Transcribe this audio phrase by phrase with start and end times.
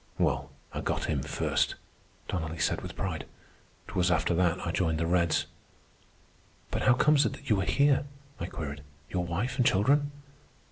[0.17, 1.75] "Well, I got him first,"
[2.27, 3.27] Donnelly said with pride.
[3.87, 5.45] "'Twas after that I joined the Reds."
[6.71, 8.05] "But how comes it that you are here?"
[8.39, 8.81] I queried.
[9.11, 10.09] "Your wife and children?"